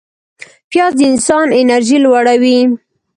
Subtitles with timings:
[0.69, 2.59] پیاز د انسان انرژي لوړوي